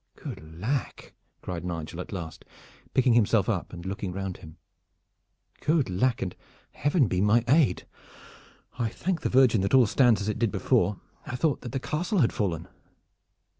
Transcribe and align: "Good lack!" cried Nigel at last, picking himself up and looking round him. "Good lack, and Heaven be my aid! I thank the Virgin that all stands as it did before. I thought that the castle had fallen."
"Good 0.15 0.59
lack!" 0.59 1.13
cried 1.43 1.63
Nigel 1.63 2.01
at 2.01 2.11
last, 2.11 2.43
picking 2.95 3.13
himself 3.13 3.47
up 3.47 3.71
and 3.71 3.85
looking 3.85 4.11
round 4.11 4.37
him. 4.37 4.57
"Good 5.59 5.91
lack, 5.91 6.23
and 6.23 6.35
Heaven 6.71 7.07
be 7.07 7.21
my 7.21 7.43
aid! 7.47 7.83
I 8.79 8.89
thank 8.89 9.21
the 9.21 9.29
Virgin 9.29 9.61
that 9.61 9.75
all 9.75 9.85
stands 9.85 10.19
as 10.19 10.27
it 10.27 10.39
did 10.39 10.51
before. 10.51 10.99
I 11.27 11.35
thought 11.35 11.61
that 11.61 11.71
the 11.71 11.79
castle 11.79 12.17
had 12.21 12.33
fallen." 12.33 12.67